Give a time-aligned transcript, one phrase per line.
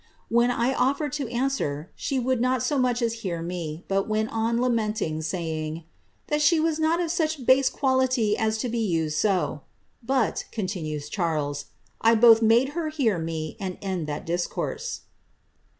[0.15, 4.07] * When I ofiered to answer, she would not so much as hear mc, but
[4.07, 8.67] went on lamenting, saying, * that she was not of such base quality as to
[8.67, 9.61] be used so!'
[10.01, 11.65] But," continues Charles, ^
[12.01, 15.01] I both made her hear me, and end that discourse."